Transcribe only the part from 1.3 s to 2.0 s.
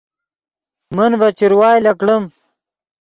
چروائے